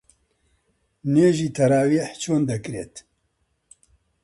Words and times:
نوێژی 1.13 1.53
تەراویح 1.57 2.09
چۆن 2.21 2.41
دەکرێت 2.51 2.95